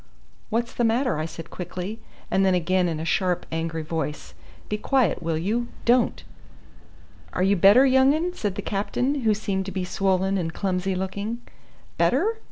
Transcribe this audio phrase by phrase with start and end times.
[0.49, 1.99] "What's the matter?" I said quickly;
[2.31, 4.33] and then again in a sharp angry voice,
[4.67, 5.67] "Be quiet, will you?
[5.85, 6.23] Don't!"
[7.33, 10.95] "Are you better, young 'un?" said the captain, who seemed to be swollen and clumsy
[10.95, 11.41] looking.
[11.99, 12.39] "Better?